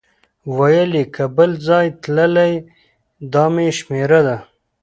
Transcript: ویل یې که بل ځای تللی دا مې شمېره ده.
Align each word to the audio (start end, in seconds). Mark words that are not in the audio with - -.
ویل 0.57 0.91
یې 0.99 1.05
که 1.15 1.25
بل 1.35 1.51
ځای 1.67 1.87
تللی 2.01 2.53
دا 3.33 3.45
مې 3.53 3.67
شمېره 3.77 4.21
ده. 4.27 4.37